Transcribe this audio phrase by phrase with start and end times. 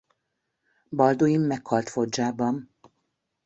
[0.91, 2.71] Balduin meghalt Foggiában.